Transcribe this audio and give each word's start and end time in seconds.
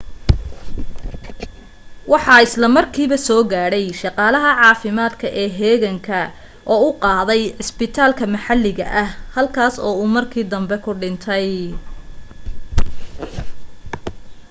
waxa 2.11 2.35
isla 2.45 2.67
markiiba 2.77 3.17
soo 3.27 3.41
gaadhay 3.51 3.83
shaqaalaha 3.99 4.51
caafimaadka 4.61 5.27
ee 5.41 5.45
heeganka 5.59 6.19
oo 6.71 6.79
u 6.87 6.89
qaaday 7.03 7.43
cusbitaal 7.59 8.11
maxalli 8.35 8.71
ah 9.01 9.09
halkaas 9.35 9.75
oo 9.87 9.93
uu 10.01 10.09
markii 10.15 10.45
danbe 10.53 10.75
ku 10.85 10.91
dhintay 11.01 11.47